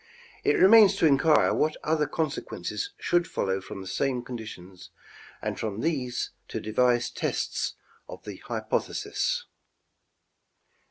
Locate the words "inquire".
1.05-1.53